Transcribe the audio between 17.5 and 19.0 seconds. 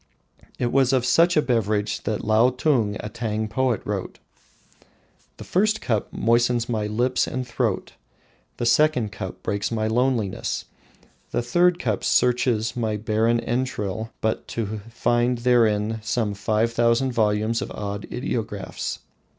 of odd ideographs.